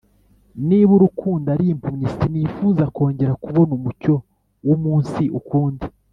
[0.67, 4.13] Niba urukundo ari impumyi sinifuza kongera kubona umucyo
[4.67, 5.85] w’umunsi ukundi